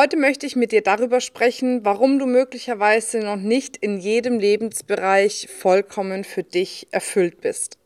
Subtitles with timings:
[0.00, 5.46] Heute möchte ich mit dir darüber sprechen, warum du möglicherweise noch nicht in jedem Lebensbereich
[5.54, 7.76] vollkommen für dich erfüllt bist.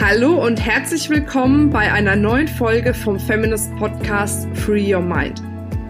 [0.00, 5.40] Hallo und herzlich willkommen bei einer neuen Folge vom Feminist Podcast Free Your Mind.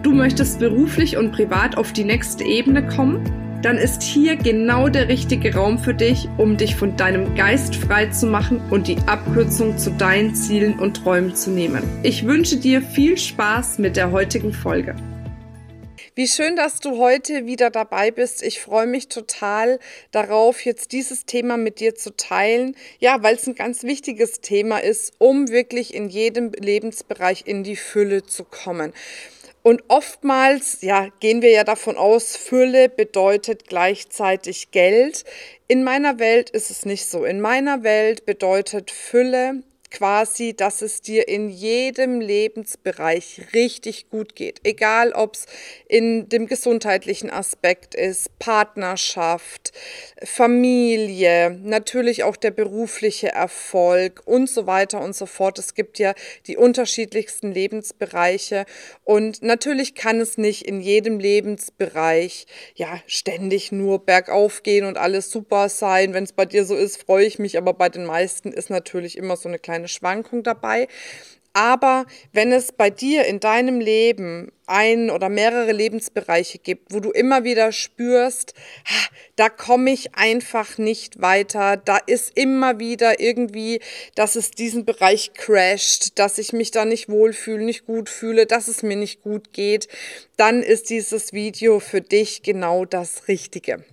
[0.03, 3.46] Du möchtest beruflich und privat auf die nächste Ebene kommen?
[3.63, 8.05] Dann ist hier genau der richtige Raum für dich, um dich von deinem Geist frei
[8.07, 11.81] zu machen und die Abkürzung zu deinen Zielen und Träumen zu nehmen.
[12.03, 14.95] Ich wünsche dir viel Spaß mit der heutigen Folge.
[16.13, 18.43] Wie schön, dass du heute wieder dabei bist.
[18.43, 19.79] Ich freue mich total
[20.11, 22.75] darauf, jetzt dieses Thema mit dir zu teilen.
[22.99, 27.75] Ja, weil es ein ganz wichtiges Thema ist, um wirklich in jedem Lebensbereich in die
[27.75, 28.93] Fülle zu kommen.
[29.67, 35.25] Und oftmals, ja, gehen wir ja davon aus, Fülle bedeutet gleichzeitig Geld.
[35.67, 37.25] In meiner Welt ist es nicht so.
[37.25, 39.63] In meiner Welt bedeutet Fülle
[39.97, 44.59] quasi, dass es dir in jedem Lebensbereich richtig gut geht.
[44.63, 45.47] Egal, ob es
[45.87, 49.71] in dem gesundheitlichen Aspekt ist, Partnerschaft,
[50.23, 55.57] Familie, natürlich auch der berufliche Erfolg und so weiter und so fort.
[55.57, 56.13] Es gibt ja
[56.45, 58.65] die unterschiedlichsten Lebensbereiche
[59.03, 65.31] und natürlich kann es nicht in jedem Lebensbereich ja ständig nur bergauf gehen und alles
[65.31, 66.13] super sein.
[66.13, 69.17] Wenn es bei dir so ist, freue ich mich, aber bei den meisten ist natürlich
[69.17, 70.87] immer so eine kleine kleine Schwankung dabei.
[71.53, 77.09] Aber wenn es bei dir in deinem Leben ein oder mehrere Lebensbereiche gibt, wo du
[77.09, 78.53] immer wieder spürst,
[79.37, 83.79] da komme ich einfach nicht weiter, da ist immer wieder irgendwie,
[84.13, 88.67] dass es diesen Bereich crasht, dass ich mich da nicht wohlfühle, nicht gut fühle, dass
[88.67, 89.87] es mir nicht gut geht,
[90.35, 93.83] dann ist dieses Video für dich genau das Richtige.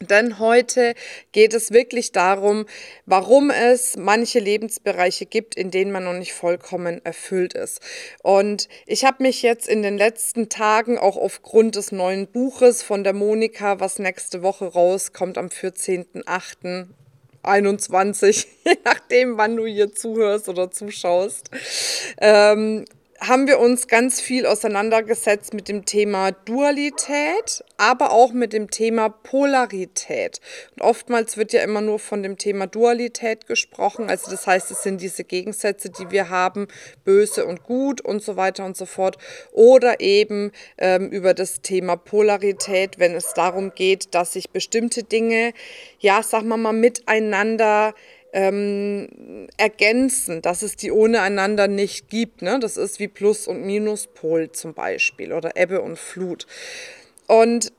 [0.00, 0.94] Denn heute
[1.32, 2.66] geht es wirklich darum,
[3.06, 7.80] warum es manche Lebensbereiche gibt, in denen man noch nicht vollkommen erfüllt ist.
[8.22, 13.02] Und ich habe mich jetzt in den letzten Tagen auch aufgrund des neuen Buches von
[13.02, 16.86] der Monika, was nächste Woche rauskommt am 14.8.,
[17.42, 21.50] 21, je nachdem, wann du hier zuhörst oder zuschaust,
[22.20, 22.84] ähm,
[23.20, 29.08] haben wir uns ganz viel auseinandergesetzt mit dem Thema Dualität, aber auch mit dem Thema
[29.08, 30.40] Polarität.
[30.76, 34.08] Und oftmals wird ja immer nur von dem Thema Dualität gesprochen.
[34.08, 36.68] Also das heißt, es sind diese Gegensätze, die wir haben,
[37.04, 39.18] böse und gut und so weiter und so fort.
[39.50, 45.54] Oder eben ähm, über das Thema Polarität, wenn es darum geht, dass sich bestimmte Dinge,
[45.98, 47.94] ja, sagen wir mal, miteinander
[48.32, 52.42] ähm, ergänzen, dass es die ohne einander nicht gibt.
[52.42, 52.58] Ne?
[52.60, 56.46] Das ist wie Plus- und Minuspol zum Beispiel oder Ebbe und Flut.
[57.26, 57.72] Und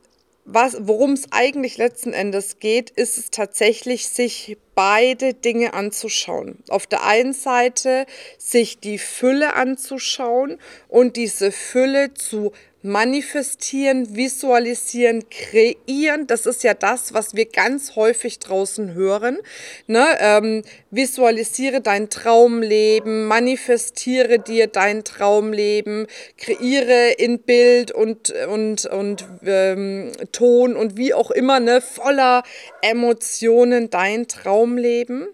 [0.46, 6.64] worum es eigentlich letzten Endes geht, ist es tatsächlich, sich beide Dinge anzuschauen.
[6.70, 8.06] Auf der einen Seite
[8.38, 16.28] sich die Fülle anzuschauen und diese Fülle zu manifestieren, visualisieren, kreieren.
[16.28, 19.40] Das ist ja das, was wir ganz häufig draußen hören.
[19.88, 20.06] Ne?
[20.20, 26.08] Ähm, visualisiere dein Traumleben, manifestiere dir dein Traumleben,
[26.38, 32.44] kreiere in Bild und, und, und ähm, Ton und wie auch immer, ne, voller
[32.82, 35.28] Emotionen dein Traumleben.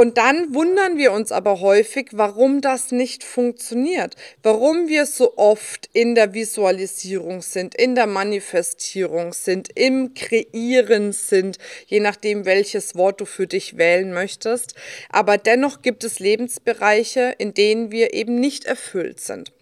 [0.00, 5.90] Und dann wundern wir uns aber häufig, warum das nicht funktioniert, warum wir so oft
[5.92, 13.20] in der Visualisierung sind, in der Manifestierung sind, im Kreieren sind, je nachdem, welches Wort
[13.20, 14.74] du für dich wählen möchtest.
[15.10, 19.52] Aber dennoch gibt es Lebensbereiche, in denen wir eben nicht erfüllt sind.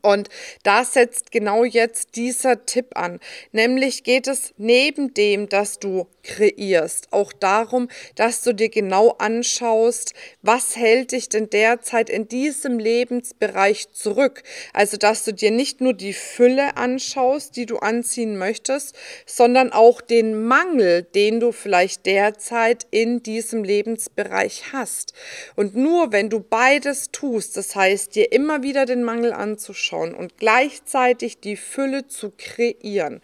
[0.00, 0.30] Und
[0.62, 3.20] da setzt genau jetzt dieser Tipp an.
[3.52, 10.14] Nämlich geht es neben dem, dass du kreierst, auch darum, dass du dir genau anschaust,
[10.42, 14.42] was hält dich denn derzeit in diesem Lebensbereich zurück.
[14.72, 18.96] Also, dass du dir nicht nur die Fülle anschaust, die du anziehen möchtest,
[19.26, 25.12] sondern auch den Mangel, den du vielleicht derzeit in diesem Lebensbereich hast.
[25.54, 30.38] Und nur wenn du beides tust, das heißt, dir immer wieder den Mangel anzuschauen, und
[30.38, 33.20] gleichzeitig die Fülle zu kreieren,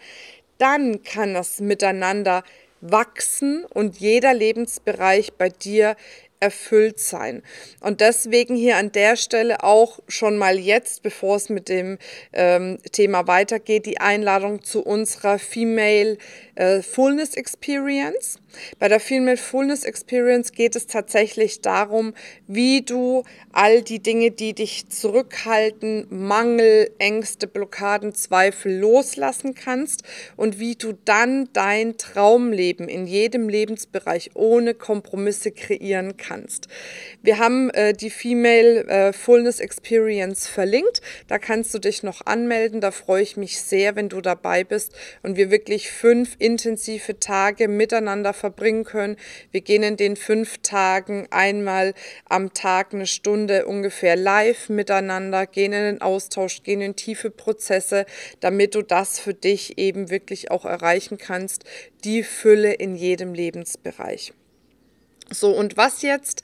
[0.58, 2.44] dann kann das miteinander
[2.80, 5.96] wachsen und jeder Lebensbereich bei dir
[6.40, 7.42] erfüllt sein.
[7.80, 11.98] Und deswegen hier an der Stelle auch schon mal jetzt, bevor es mit dem
[12.32, 16.16] ähm, Thema weitergeht, die Einladung zu unserer Female
[16.54, 18.38] äh, Fullness Experience.
[18.78, 22.14] Bei der Female Fullness Experience geht es tatsächlich darum,
[22.48, 23.22] wie du
[23.52, 30.02] all die Dinge, die dich zurückhalten, Mangel, Ängste, Blockaden, Zweifel loslassen kannst
[30.36, 36.68] und wie du dann dein Traumleben in jedem Lebensbereich ohne Kompromisse kreieren kannst kannst.
[37.22, 41.02] Wir haben äh, die Female äh, Fullness Experience verlinkt.
[41.26, 42.80] Da kannst du dich noch anmelden.
[42.80, 44.92] Da freue ich mich sehr, wenn du dabei bist
[45.22, 49.16] und wir wirklich fünf intensive Tage miteinander verbringen können.
[49.50, 51.94] Wir gehen in den fünf Tagen einmal
[52.28, 58.06] am Tag eine Stunde ungefähr live miteinander, gehen in den Austausch, gehen in tiefe Prozesse,
[58.38, 61.64] damit du das für dich eben wirklich auch erreichen kannst,
[62.04, 64.32] die Fülle in jedem Lebensbereich.
[65.32, 66.42] So, und was jetzt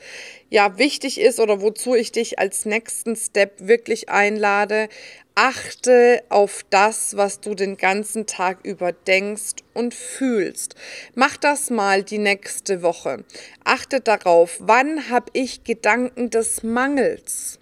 [0.48, 4.88] ja wichtig ist oder wozu ich dich als nächsten Step wirklich einlade,
[5.34, 10.76] achte auf das, was du den ganzen Tag über denkst und fühlst.
[11.14, 13.24] Mach das mal die nächste Woche.
[13.64, 17.58] Achte darauf, wann habe ich Gedanken des Mangels?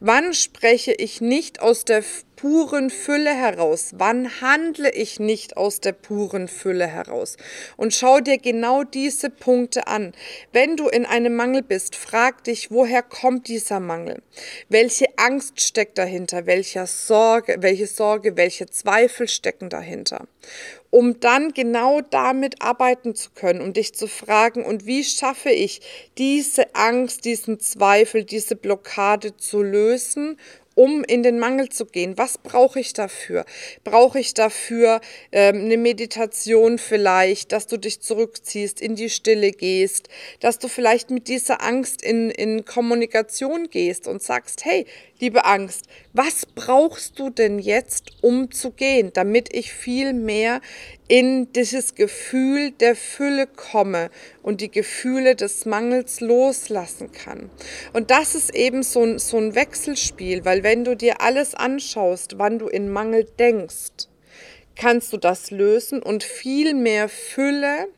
[0.00, 2.02] Wann spreche ich nicht aus der
[2.36, 3.92] puren Fülle heraus?
[3.96, 7.36] Wann handle ich nicht aus der puren Fülle heraus?
[7.76, 10.12] Und schau dir genau diese Punkte an.
[10.52, 14.22] Wenn du in einem Mangel bist, frag dich, woher kommt dieser Mangel?
[14.68, 16.46] Welche Angst steckt dahinter?
[16.46, 20.26] Welche Sorge, welche Sorge, welche Zweifel stecken dahinter?
[20.90, 25.82] um dann genau damit arbeiten zu können, um dich zu fragen, und wie schaffe ich
[26.16, 30.38] diese Angst, diesen Zweifel, diese Blockade zu lösen
[30.76, 32.16] um in den Mangel zu gehen.
[32.18, 33.44] Was brauche ich dafür?
[33.82, 35.00] Brauche ich dafür
[35.32, 40.08] ähm, eine Meditation vielleicht, dass du dich zurückziehst, in die Stille gehst,
[40.38, 44.86] dass du vielleicht mit dieser Angst in, in Kommunikation gehst und sagst, hey,
[45.20, 50.60] liebe Angst, was brauchst du denn jetzt, um zu gehen, damit ich viel mehr
[51.08, 54.10] in dieses Gefühl der Fülle komme
[54.42, 57.50] und die Gefühle des Mangels loslassen kann.
[57.92, 62.38] Und das ist eben so ein, so ein Wechselspiel, weil wenn du dir alles anschaust,
[62.38, 64.08] wann du in Mangel denkst,
[64.74, 67.88] kannst du das lösen und viel mehr Fülle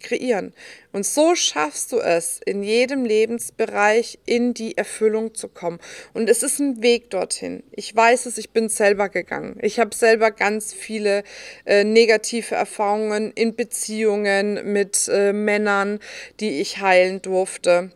[0.00, 0.52] kreieren.
[0.92, 5.78] Und so schaffst du es, in jedem Lebensbereich in die Erfüllung zu kommen.
[6.14, 7.62] Und es ist ein Weg dorthin.
[7.72, 9.58] Ich weiß es, ich bin selber gegangen.
[9.60, 11.22] Ich habe selber ganz viele
[11.64, 16.00] äh, negative Erfahrungen in Beziehungen mit äh, Männern,
[16.40, 17.90] die ich heilen durfte.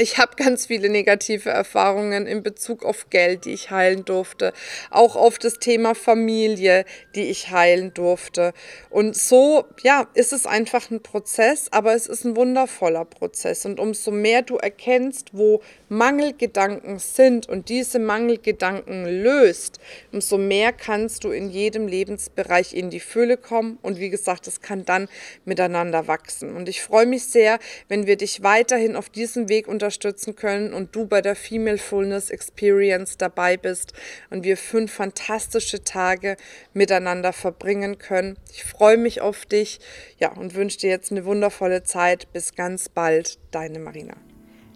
[0.00, 4.52] Ich habe ganz viele negative Erfahrungen in Bezug auf Geld, die ich heilen durfte,
[4.90, 6.84] auch auf das Thema Familie,
[7.16, 8.52] die ich heilen durfte.
[8.90, 13.66] Und so, ja, ist es einfach ein Prozess, aber es ist ein wundervoller Prozess.
[13.66, 19.80] Und umso mehr du erkennst, wo Mangelgedanken sind und diese Mangelgedanken löst,
[20.12, 23.78] umso mehr kannst du in jedem Lebensbereich in die Fülle kommen.
[23.82, 25.08] Und wie gesagt, es kann dann
[25.44, 26.54] miteinander wachsen.
[26.54, 27.58] Und ich freue mich sehr,
[27.88, 31.78] wenn wir dich weiterhin auf diesem Weg unterstützen unterstützen können und du bei der Female
[31.78, 33.94] Fullness Experience dabei bist
[34.28, 36.36] und wir fünf fantastische Tage
[36.74, 38.36] miteinander verbringen können.
[38.52, 39.80] Ich freue mich auf dich,
[40.18, 42.30] ja, und wünsche dir jetzt eine wundervolle Zeit.
[42.34, 44.27] Bis ganz bald, deine Marina.